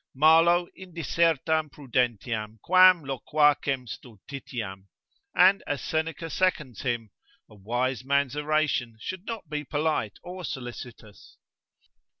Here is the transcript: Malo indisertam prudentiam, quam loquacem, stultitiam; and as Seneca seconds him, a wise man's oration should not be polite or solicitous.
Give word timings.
Malo 0.15 0.67
indisertam 0.75 1.69
prudentiam, 1.69 2.57
quam 2.63 3.03
loquacem, 3.05 3.85
stultitiam; 3.87 4.87
and 5.35 5.61
as 5.67 5.79
Seneca 5.79 6.27
seconds 6.27 6.81
him, 6.81 7.11
a 7.47 7.53
wise 7.53 8.03
man's 8.03 8.35
oration 8.35 8.97
should 8.99 9.25
not 9.25 9.47
be 9.47 9.63
polite 9.63 10.17
or 10.23 10.43
solicitous. 10.43 11.37